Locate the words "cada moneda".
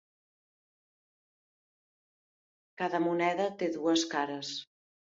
2.83-3.49